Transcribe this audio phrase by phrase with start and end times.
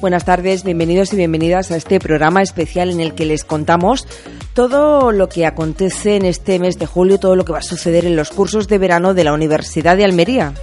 [0.00, 4.06] Buenas tardes, bienvenidos y bienvenidas a este programa especial en el que les contamos
[4.54, 8.04] todo lo que acontece en este mes de julio, todo lo que va a suceder
[8.04, 10.54] en los cursos de verano de la Universidad de Almería.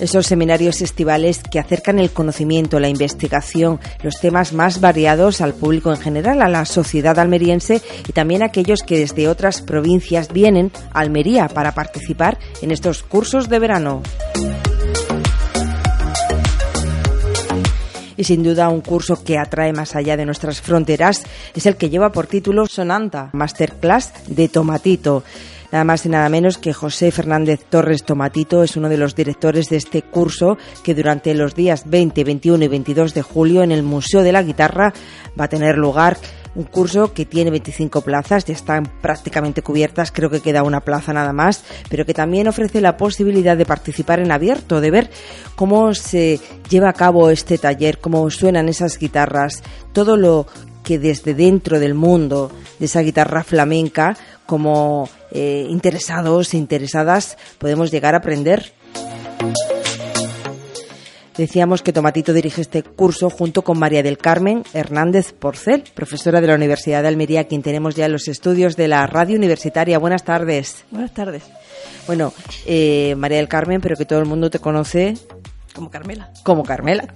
[0.00, 5.92] Esos seminarios estivales que acercan el conocimiento, la investigación, los temas más variados al público
[5.92, 10.72] en general, a la sociedad almeriense y también a aquellos que desde otras provincias vienen
[10.92, 14.02] a Almería para participar en estos cursos de verano.
[18.16, 21.22] Y sin duda un curso que atrae más allá de nuestras fronteras
[21.54, 25.22] es el que lleva por título Sonanta, Masterclass de Tomatito.
[25.72, 29.70] Nada más y nada menos que José Fernández Torres Tomatito es uno de los directores
[29.70, 33.82] de este curso que durante los días 20, 21 y 22 de julio en el
[33.82, 34.92] Museo de la Guitarra
[35.38, 36.18] va a tener lugar
[36.54, 41.12] un curso que tiene 25 plazas, ya están prácticamente cubiertas, creo que queda una plaza
[41.12, 45.10] nada más, pero que también ofrece la posibilidad de participar en abierto, de ver
[45.56, 50.46] cómo se lleva a cabo este taller, cómo suenan esas guitarras, todo lo
[50.82, 57.90] que desde dentro del mundo de esa guitarra flamenca, como eh, interesados e interesadas, podemos
[57.90, 58.72] llegar a aprender.
[61.36, 66.46] Decíamos que Tomatito dirige este curso junto con María del Carmen Hernández Porcel, profesora de
[66.46, 69.98] la Universidad de Almería, quien tenemos ya en los estudios de la radio universitaria.
[69.98, 70.84] Buenas tardes.
[70.90, 71.44] Buenas tardes.
[72.06, 72.32] Bueno,
[72.66, 75.14] eh, María del Carmen, pero que todo el mundo te conoce.
[75.74, 76.30] Como Carmela.
[76.44, 77.14] Como Carmela.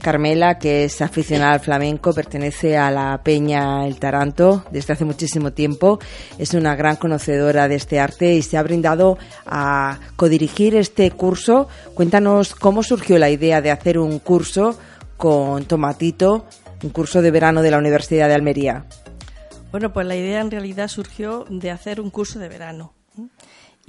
[0.00, 5.52] Carmela, que es aficionada al flamenco, pertenece a la Peña El Taranto desde hace muchísimo
[5.52, 5.98] tiempo.
[6.38, 11.68] Es una gran conocedora de este arte y se ha brindado a codirigir este curso.
[11.94, 14.78] Cuéntanos cómo surgió la idea de hacer un curso
[15.16, 16.46] con Tomatito,
[16.82, 18.84] un curso de verano de la Universidad de Almería.
[19.70, 22.94] Bueno, pues la idea en realidad surgió de hacer un curso de verano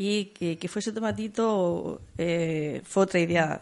[0.02, 3.60] y que, que fuese Tomatito eh, fue otra idea,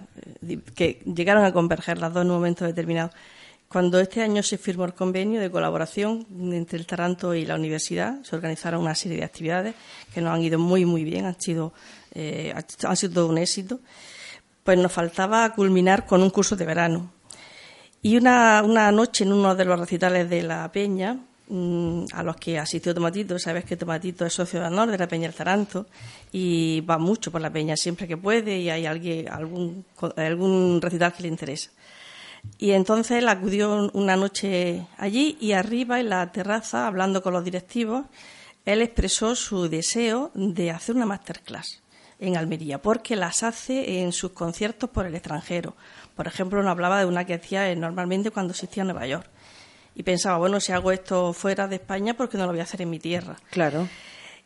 [0.47, 3.09] eh, que llegaron a converger las dos en un momento determinado.
[3.67, 8.21] Cuando este año se firmó el convenio de colaboración entre el Taranto y la universidad,
[8.21, 9.73] se organizaron una serie de actividades
[10.13, 11.73] que nos han ido muy, muy bien, han sido,
[12.13, 12.53] eh,
[12.83, 13.79] han sido todo un éxito.
[14.63, 17.13] Pues nos faltaba culminar con un curso de verano.
[18.03, 21.17] Y una, una noche en uno de los recitales de la Peña,
[21.49, 23.39] a los que asistió Tomatito.
[23.39, 25.87] Sabes que Tomatito es socio de honor de la Peña Taranto
[26.31, 29.85] y va mucho por la Peña siempre que puede y hay alguien, algún,
[30.17, 31.71] algún recital que le interesa.
[32.57, 37.43] Y entonces él acudió una noche allí y arriba en la terraza, hablando con los
[37.43, 38.05] directivos,
[38.65, 41.81] él expresó su deseo de hacer una masterclass
[42.19, 45.75] en Almería, porque las hace en sus conciertos por el extranjero.
[46.15, 49.29] Por ejemplo, nos hablaba de una que hacía normalmente cuando asistía a Nueva York
[49.97, 52.63] y pensaba, bueno, si hago esto fuera de España, ¿por qué no lo voy a
[52.63, 53.35] hacer en mi tierra?
[53.49, 53.89] Claro.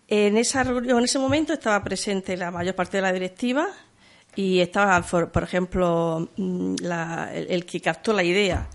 [0.07, 3.67] En, esa en ese momento estaba presente la mayor parte de la directiva
[4.33, 6.75] y estaba, por, ejemplo, mm,
[7.33, 8.69] el, que captó la idea,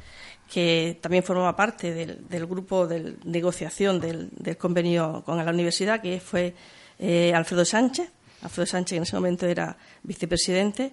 [0.52, 6.54] que también formaba parte del, grupo de negociación del, convenio con la universidad, que fue
[6.98, 8.10] eh, Alfredo Sánchez.
[8.42, 10.92] Alfredo Sánchez, que en ese momento era vicepresidente,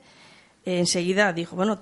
[0.64, 1.82] enseguida dijo, bueno,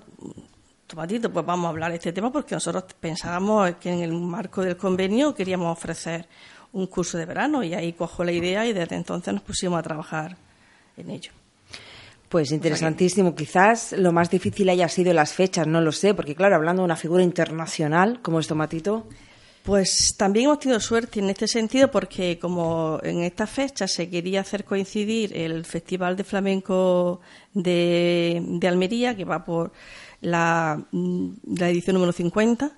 [0.91, 4.62] Tomatito, pues vamos a hablar de este tema porque nosotros pensábamos que en el marco
[4.62, 6.28] del convenio queríamos ofrecer
[6.74, 9.84] un curso de verano y ahí cojo la idea y desde entonces nos pusimos a
[9.84, 10.35] trabajar
[10.97, 11.31] en ello.
[12.28, 13.34] Pues interesantísimo.
[13.34, 16.85] Quizás lo más difícil haya sido las fechas, no lo sé, porque claro, hablando de
[16.88, 19.07] una figura internacional como es Tomatito.
[19.63, 24.42] Pues también hemos tenido suerte en este sentido porque como en esta fecha se quería
[24.42, 27.21] hacer coincidir el Festival de Flamenco
[27.54, 29.71] de, de Almería, que va por
[30.21, 32.71] la, mm, la edición número 50,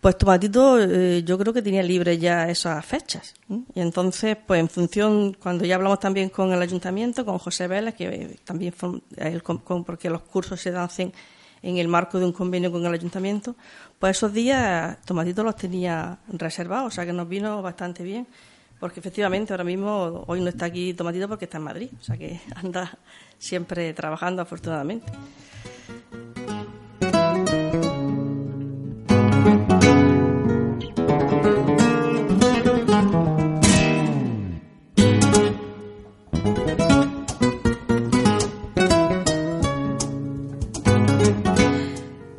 [0.00, 3.34] pues Tomatito eh, yo creo que tenía libre ya esas fechas.
[3.74, 7.94] Y entonces, pues en función, cuando ya hablamos también con el ayuntamiento, con José Vélez,
[7.94, 8.72] que también
[9.84, 11.12] porque los cursos se hacen
[11.62, 13.56] en el marco de un convenio con el ayuntamiento,
[13.98, 18.28] pues esos días Tomatito los tenía reservados, o sea que nos vino bastante bien,
[18.78, 22.16] porque efectivamente ahora mismo, hoy no está aquí Tomatito porque está en Madrid, o sea
[22.16, 22.96] que anda
[23.38, 25.10] siempre trabajando afortunadamente.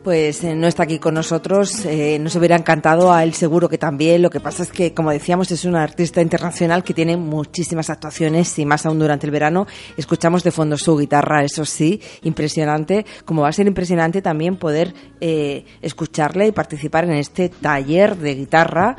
[0.04, 1.86] Pues eh, no está aquí con nosotros.
[1.86, 4.22] Eh, nos hubiera encantado a él seguro que también.
[4.22, 8.58] Lo que pasa es que, como decíamos, es un artista internacional que tiene muchísimas actuaciones
[8.60, 9.68] y más aún durante el verano.
[9.98, 13.06] Escuchamos de fondo su guitarra, eso sí, impresionante.
[13.26, 18.36] Como va a ser impresionante también poder eh, escucharle y participar en este taller de
[18.36, 18.98] guitarra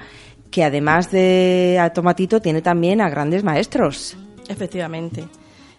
[0.50, 4.16] que además de a Tomatito tiene también a grandes maestros.
[4.48, 5.24] Efectivamente.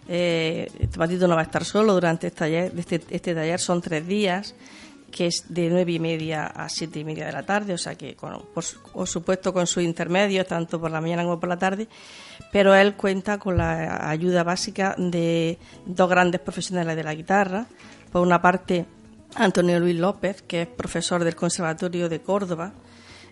[0.08, 2.72] Eh, Tomatito no va a estar solo durante este taller.
[2.76, 4.54] Este, este taller son tres días,
[5.12, 7.94] que es de nueve y media a siete y media de la tarde, o sea
[7.94, 11.86] que, por, supuesto, con sus intermedios, tanto por la mañana como por la tarde,
[12.50, 17.66] pero él cuenta con la ayuda básica de dos grandes profesionales de la guitarra.
[18.10, 18.86] Por una parte,
[19.36, 22.72] Antonio Luis López, que es profesor del Conservatorio de Córdoba,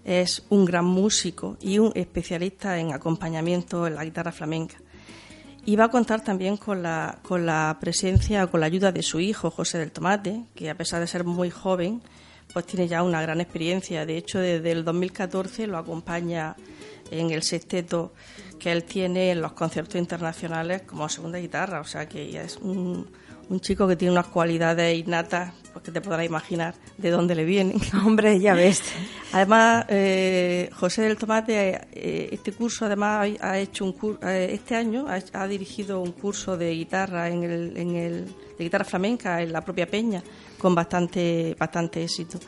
[0.04, 4.76] es un gran músico y un especialista en acompañamiento en la guitarra flamenca.
[5.64, 9.02] Y va a contar también con la, con la presencia o con la ayuda de
[9.02, 12.02] su hijo, José del Tomate, que a pesar de ser muy joven,
[12.52, 14.06] pues tiene ya una gran experiencia.
[14.06, 16.56] De hecho, desde el 2014 lo acompaña
[17.10, 18.12] en el sexteto
[18.58, 21.80] que él tiene en los conciertos internacionales como segunda guitarra.
[21.80, 23.10] O sea que ya es un,
[23.50, 27.44] un chico que tiene unas cualidades innatas pues que te podrás imaginar de dónde le
[27.44, 27.80] vienen.
[28.04, 28.82] Hombre, ya ves.
[29.32, 34.74] Además, eh, José del Tomate, eh, este curso además ha hecho un curso, eh, este
[34.74, 38.24] año ha, dirigido un curso de guitarra en el, en el,
[38.58, 40.22] de guitarra flamenca en la propia Peña
[40.58, 42.38] con bastante, bastante éxito.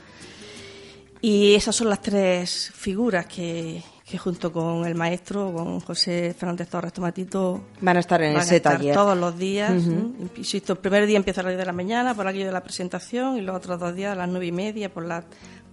[1.21, 3.83] Y esas son las tres figuras que,
[4.13, 8.61] que junto con el maestro, con José Fernández Torres Tomatito, van a estar en ese
[8.61, 9.73] taller todos los días.
[10.37, 12.63] Insisto, el primer día empieza a las 10 de la mañana por aquello de la
[12.63, 15.25] presentación y los otros dos días a las nueve y media por la,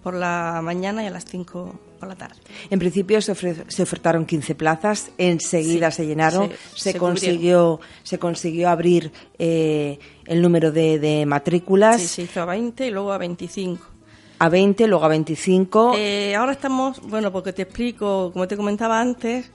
[0.01, 2.37] por la mañana y a las 5 por la tarde.
[2.69, 9.11] En principio se, se ofertaron 15 plazas, enseguida se llenaron, se, consiguió se consiguió abrir
[9.37, 11.99] eh, el número de, de matrículas.
[11.99, 13.98] Sí, se hizo a 20 y luego a 25
[14.39, 15.93] a 20, luego a 25.
[15.97, 19.51] Eh, ahora estamos, bueno, porque te explico, como te comentaba antes,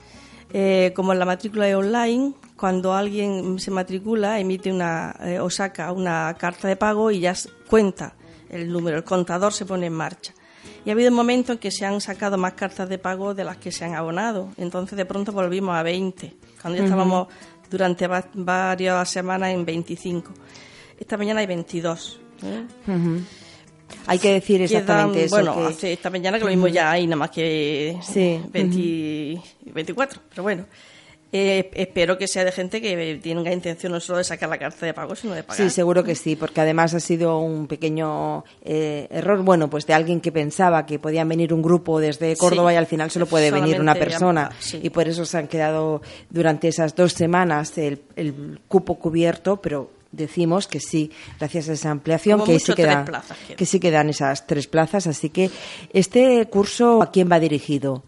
[0.53, 5.49] eh, como en la matrícula es online, cuando alguien se matricula, emite una eh, o
[5.49, 7.33] saca una carta de pago y ya
[7.67, 8.13] cuenta
[8.49, 10.33] el número, el contador se pone en marcha.
[10.85, 13.43] Y ha habido un momento en que se han sacado más cartas de pago de
[13.43, 14.49] las que se han abonado.
[14.57, 17.27] Entonces, de pronto volvimos a 20, cuando ya estábamos
[17.71, 20.31] durante varias semanas en 25.
[20.99, 22.19] Esta mañana hay 22.
[24.07, 25.35] Hay que decir exactamente eso.
[25.35, 27.97] Bueno, esta mañana que lo mismo ya hay nada más que
[29.73, 30.65] 24, pero bueno.
[31.37, 34.85] Eh, espero que sea de gente que tenga intención no solo de sacar la carta
[34.85, 35.57] de pago, sino de pagar.
[35.57, 39.93] Sí, seguro que sí, porque además ha sido un pequeño eh, error, bueno, pues de
[39.93, 43.51] alguien que pensaba que podían venir un grupo desde Córdoba y al final solo puede
[43.51, 44.49] venir una persona.
[44.81, 49.89] Y por eso se han quedado durante esas dos semanas el, el cupo cubierto, pero
[50.15, 53.05] decimos que sí, gracias a esa ampliación, que sí, quedan,
[53.55, 55.07] que sí quedan esas tres plazas.
[55.07, 55.49] Así que,
[55.93, 58.03] ¿este curso a quién va dirigido?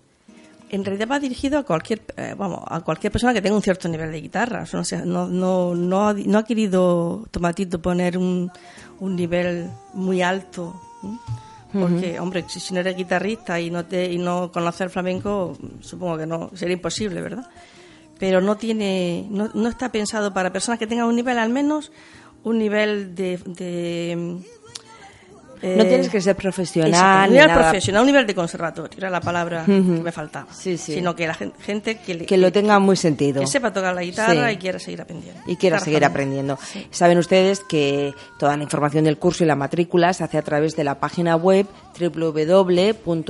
[0.69, 3.87] En realidad va dirigido a cualquier, eh, vamos, a cualquier persona que tenga un cierto
[3.87, 4.65] nivel de guitarra.
[5.05, 8.51] no, no, no, no, ha querido Tomatito poner un,
[8.99, 10.81] un nivel muy alto.
[11.71, 16.17] Porque, hombre, si, no eres guitarrista y no, te, y no conoces el flamenco, supongo
[16.17, 17.45] que no sería imposible, ¿verdad?
[18.19, 21.91] Pero no tiene, no, no está pensado para personas que tengan un nivel al menos
[22.43, 24.39] un nivel de, de
[25.61, 27.29] no tienes que ser profesional.
[27.29, 30.47] un nivel profesional, un nivel de conservatorio, era la palabra que me faltaba.
[30.53, 33.41] Sino que la gente que, que, lo tenga muy sentido.
[33.41, 35.41] Que sepa tocar la guitarra y quiera seguir aprendiendo.
[35.45, 36.57] Y quiera seguir aprendiendo.
[36.91, 40.75] Saben ustedes que toda la información del curso y la matrícula se hace a través
[40.75, 41.65] de la página web
[41.99, 43.29] www.ual.es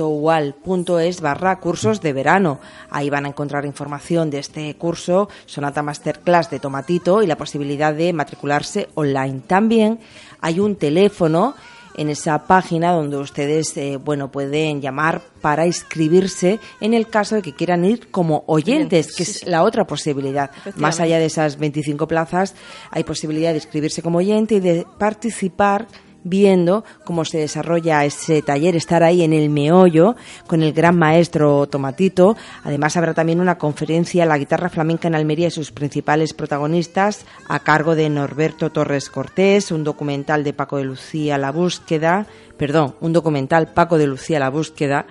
[1.20, 2.60] barra cursos de verano.
[2.90, 7.94] Ahí van a encontrar información de este curso, Sonata Masterclass de Tomatito y la posibilidad
[7.94, 9.40] de matricularse online.
[9.46, 9.98] También
[10.40, 11.54] hay un teléfono
[11.98, 17.42] en esa página donde ustedes eh, bueno pueden llamar para inscribirse en el caso de
[17.42, 20.50] que quieran ir como oyentes, que es la otra posibilidad.
[20.76, 22.54] Más allá de esas 25 plazas,
[22.90, 25.88] hay posibilidad de inscribirse como oyente y de participar
[26.24, 31.66] viendo cómo se desarrolla ese taller, estar ahí en el meollo con el gran maestro
[31.66, 32.36] Tomatito.
[32.64, 37.60] Además habrá también una conferencia La guitarra flamenca en Almería y sus principales protagonistas a
[37.60, 43.12] cargo de Norberto Torres Cortés, un documental de Paco de Lucía La búsqueda, perdón, un
[43.12, 45.06] documental Paco de Lucía La búsqueda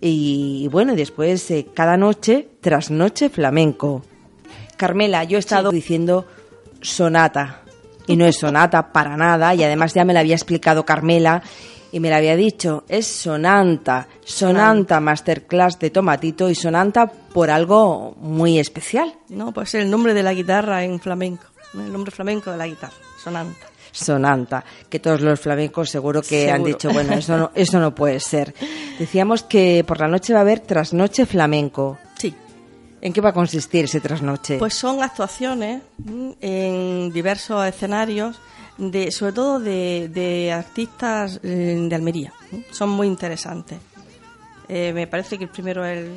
[0.00, 4.02] y, bueno, después eh, cada noche tras noche flamenco.
[4.76, 6.26] Carmela, yo he estado diciendo
[6.80, 7.59] sonata
[8.10, 11.42] y no es sonata para nada y además ya me la había explicado Carmela
[11.92, 18.14] y me la había dicho, es sonanta, sonanta masterclass de Tomatito y sonanta por algo
[18.20, 19.14] muy especial.
[19.28, 22.94] No, pues el nombre de la guitarra en flamenco, el nombre flamenco de la guitarra,
[23.22, 23.66] sonanta.
[23.92, 28.20] Sonanta, que todos los flamencos seguro que han dicho, bueno, eso no, eso no puede
[28.20, 28.54] ser.
[28.98, 31.98] Decíamos que por la noche va a haber trasnoche flamenco.
[32.16, 32.34] Sí.
[33.02, 34.58] ¿En qué va a consistir ese trasnoche?
[34.58, 38.38] Pues son actuaciones mm, en diversos escenarios,
[38.76, 42.32] de, sobre todo de, artistas eh, de Almería.
[42.70, 43.78] Son muy interesantes.
[44.68, 46.08] Eh, me parece que el primero es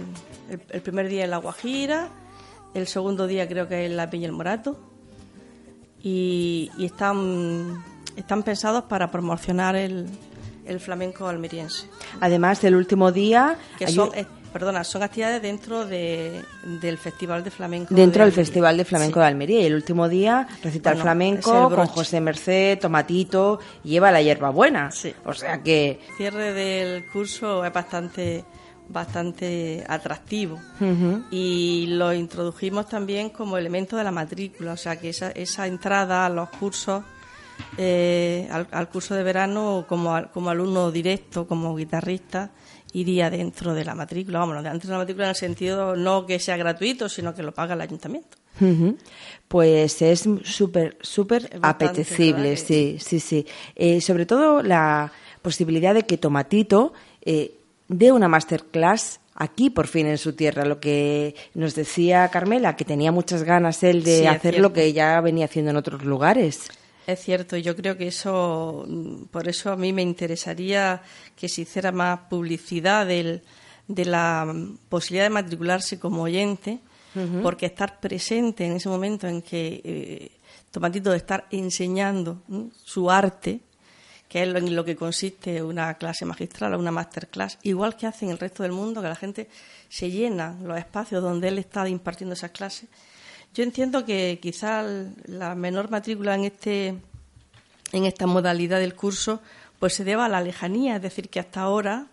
[0.69, 2.09] el, primer día en La Guajira,
[2.73, 4.79] el segundo día creo que es La Peña el Morato,
[6.01, 7.83] y, están,
[8.15, 10.07] están pensados para promocionar el,
[10.65, 11.87] el flamenco almeriense.
[12.19, 13.57] Además, el último día...
[13.79, 14.11] Que son,
[14.53, 17.93] perdona, son actividades dentro de, del Festival de Flamenco.
[17.93, 19.61] Dentro del Festival de Flamenco de Almería.
[19.61, 24.91] Y el último día recital flamenco con José Merced, Tomatito, lleva la hierbabuena.
[24.91, 25.13] Sí.
[25.25, 25.99] O sea que...
[26.09, 28.45] El cierre del curso es bastante
[28.89, 30.59] bastante atractivo
[31.31, 36.25] y lo introdujimos también como elemento de la matrícula, o sea que esa, esa entrada
[36.25, 37.03] a los cursos,
[37.77, 42.51] eh, al, al, curso de verano como, como alumno directo, como guitarrista,
[42.93, 46.39] iría dentro de la matrícula, vamos, dentro de la matrícula en el sentido no que
[46.39, 48.37] sea gratuito, sino que lo paga el ayuntamiento.
[49.47, 53.45] Pues es súper, súper apetecible, sí, sí, sí.
[53.75, 57.55] Eh, sobre todo la posibilidad de que Tomatito eh,
[57.87, 62.85] dé una masterclass aquí por fin en su tierra, lo que nos decía Carmela, que
[62.85, 66.69] tenía muchas ganas él de hacer lo que ya venía haciendo en otros lugares.
[67.05, 68.87] Es cierto, yo creo que eso,
[69.29, 71.01] por eso a mí me interesaría
[71.35, 73.41] que se hiciera más publicidad de
[74.05, 74.53] la
[74.87, 76.79] posibilidad de matricularse como oyente,
[77.43, 80.31] porque estar presente en ese momento en que eh,
[80.71, 82.41] Tomatito de estar enseñando
[82.83, 83.59] su arte,
[84.27, 88.25] que es en lo que consiste una clase magistral o una masterclass, igual que hace
[88.25, 89.47] en el resto del mundo, que la gente
[89.87, 92.89] se llena los espacios donde él está impartiendo esas clases
[93.53, 94.83] yo entiendo que quizá
[95.25, 96.95] la menor matrícula en este
[97.91, 99.41] en esta modalidad del curso
[99.79, 102.07] pues se deba a la lejanía, es decir, que hasta ahora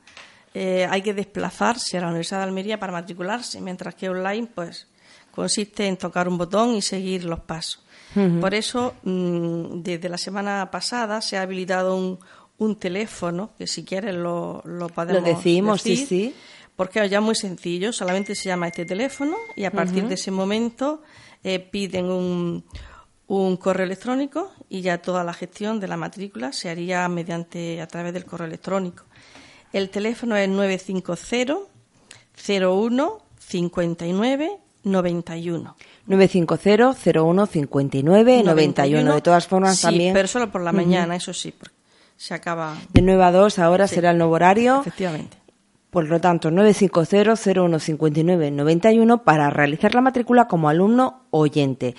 [0.55, 4.89] eh, hay que desplazarse a la Universidad de Almería para matricularse, mientras que online pues
[5.31, 7.85] consiste en tocar un botón y seguir los pasos.
[8.41, 12.19] Por eso, mm, desde la semana pasada se ha habilitado un,
[12.59, 16.35] un teléfono, que si quieres lo, lo podemos Lo decimos, sí, sí.
[16.75, 20.33] Porque es ya muy sencillo, solamente se llama este teléfono y a partir de ese
[20.33, 21.03] momento
[21.45, 22.65] eh, piden un,
[23.27, 27.87] un correo electrónico y ya toda la gestión de la matrícula se haría mediante a
[27.87, 29.05] través del correo electrónico.
[29.73, 31.59] El teléfono es 950
[32.35, 35.77] 01 59 91.
[36.07, 39.15] 950 01 59 91.
[39.15, 40.13] De todas formas sí, también.
[40.13, 41.55] pero solo por la mañana, eso sí,
[42.17, 42.77] se acaba.
[42.93, 44.81] De 9 a 2 ahora será el nuevo horario.
[44.81, 45.37] Efectivamente.
[45.91, 51.97] Por lo tanto, 950-0159-91 para realizar la matrícula como alumno oyente.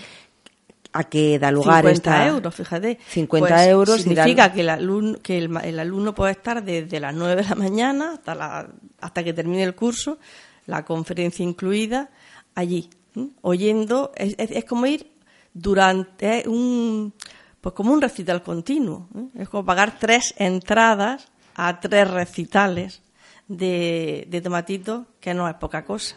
[0.94, 3.00] ¿A qué da lugar 50 euros, fíjate.
[3.08, 4.02] 50 pues euros.
[4.02, 8.14] Significa que, el alumno, que el, alumno puede estar desde las 9 de la mañana
[8.14, 8.68] hasta, la,
[9.00, 10.18] hasta que termine el curso,
[10.66, 12.10] la conferencia incluida,
[12.56, 12.90] allí,
[13.42, 14.12] oyendo.
[14.16, 15.12] Es, es, como ir
[15.54, 17.14] durante un.
[17.62, 19.08] Pues como un recital continuo.
[19.38, 23.02] Es como pagar tres entradas a tres recitales
[23.52, 26.16] de, de tomatito, que no es poca cosa.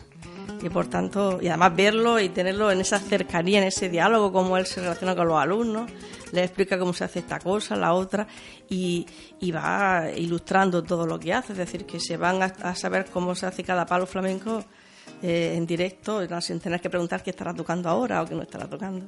[0.62, 4.56] Y por tanto, y además verlo y tenerlo en esa cercanía, en ese diálogo, cómo
[4.56, 5.90] él se relaciona con los alumnos,
[6.32, 8.26] le explica cómo se hace esta cosa, la otra,
[8.68, 9.06] y,
[9.40, 13.34] y va ilustrando todo lo que hace, es decir, que se van a, saber cómo
[13.34, 14.64] se hace cada palo flamenco
[15.22, 18.68] eh, en directo, sin tener que preguntar qué estará tocando ahora o qué no estará
[18.68, 19.06] tocando.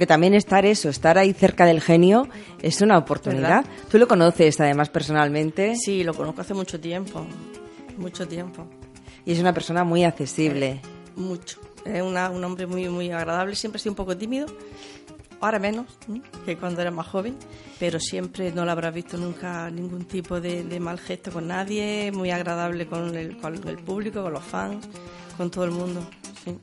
[0.00, 2.26] Porque también estar eso, estar ahí cerca del genio,
[2.62, 3.66] es una oportunidad.
[3.90, 5.76] ¿Tú lo conoces además personalmente?
[5.76, 7.26] Sí, lo conozco hace mucho tiempo,
[7.98, 8.66] mucho tiempo.
[9.26, 10.68] Y es una persona muy accesible.
[10.68, 10.80] Eh,
[11.16, 11.60] mucho.
[11.84, 14.46] Es un hombre muy, muy agradable, siempre ha sido un poco tímido,
[15.38, 15.84] ahora menos
[16.46, 17.36] que cuando era más joven,
[17.78, 22.30] pero siempre no lo habrá visto nunca ningún tipo de, mal gesto con nadie, muy
[22.30, 24.88] agradable con el, con el público, con los fans,
[25.36, 26.00] con todo el mundo.
[26.42, 26.56] Sí.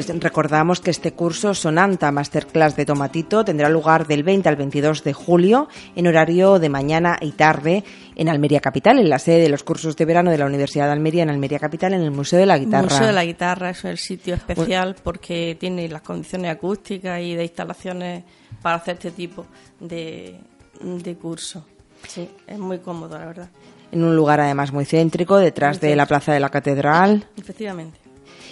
[0.00, 5.04] Pues recordamos que este curso Sonanta Masterclass de Tomatito tendrá lugar del 20 al 22
[5.04, 7.84] de julio en horario de mañana y tarde
[8.16, 10.92] en Almería Capital, en la sede de los cursos de verano de la Universidad de
[10.92, 12.86] Almería en Almería Capital, en el Museo de la Guitarra.
[12.86, 17.34] El Museo de la Guitarra es el sitio especial porque tiene las condiciones acústicas y
[17.34, 18.24] de instalaciones
[18.62, 19.44] para hacer este tipo
[19.80, 20.40] de,
[20.80, 21.62] de curso.
[22.08, 23.50] Sí, es muy cómodo, la verdad.
[23.92, 27.26] En un lugar además muy céntrico, detrás de la Plaza de la Catedral.
[27.36, 27.99] Efectivamente.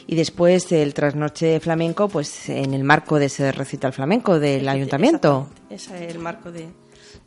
[0.07, 5.49] Y después el trasnoche flamenco, pues en el marco de ese recital flamenco del ayuntamiento.
[5.71, 6.69] Ese es el marco de,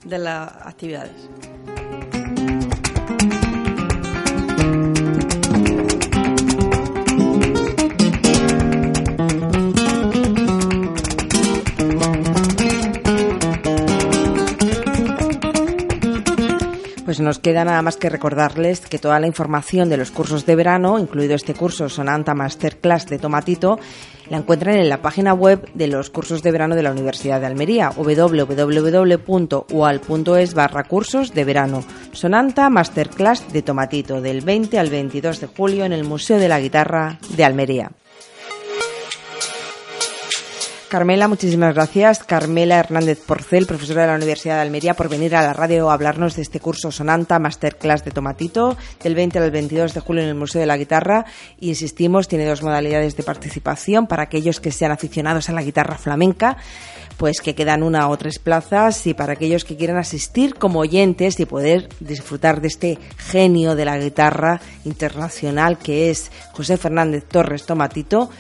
[0.06, 1.30] de las actividades.
[17.12, 20.56] Pues nos queda nada más que recordarles que toda la información de los cursos de
[20.56, 23.78] verano, incluido este curso Sonanta Masterclass de Tomatito,
[24.30, 27.48] la encuentran en la página web de los cursos de verano de la Universidad de
[27.48, 28.24] Almería, www.ual.es
[30.54, 31.84] barra cursos de verano.
[32.14, 36.62] Sonanta Masterclass de Tomatito, del 20 al 22 de julio en el Museo de la
[36.62, 37.92] Guitarra de Almería.
[40.92, 42.20] Carmela, muchísimas gracias.
[42.20, 45.94] Carmela Hernández Porcel, profesora de la Universidad de Almería, por venir a la radio a
[45.94, 50.28] hablarnos de este curso Sonanta Masterclass de Tomatito del 20 al 22 de julio en
[50.28, 51.24] el Museo de la Guitarra.
[51.62, 56.58] insistimos, tiene dos modalidades de participación para aquellos que sean aficionados a la guitarra flamenca
[57.18, 61.40] pues que quedan una o tres plazas y para aquellos que quieran asistir como oyentes
[61.40, 67.68] y poder disfrutar de este genio de la guitarra internacional que es José Fernández Torres
[67.68, 68.32] Tomatito,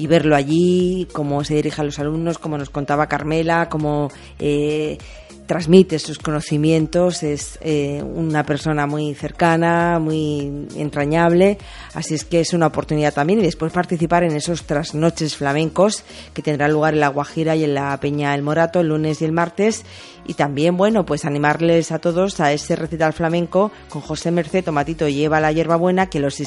[0.00, 4.96] y verlo allí, cómo se dirige a los alumnos, como nos contaba Carmela, cómo eh,
[5.44, 11.58] transmite sus conocimientos, es eh, una persona muy cercana, muy entrañable,
[11.92, 13.40] así es que es una oportunidad también.
[13.40, 17.74] Y después participar en esos trasnoches flamencos que tendrán lugar en la Guajira y en
[17.74, 19.84] la Peña El Morato el lunes y el martes.
[20.26, 25.08] Y también, bueno, pues animarles a todos a ese recital flamenco con José Merced Tomatito
[25.08, 26.40] lleva la hierbabuena que los,